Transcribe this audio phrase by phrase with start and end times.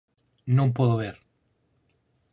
[0.57, 1.15] Non podo ver.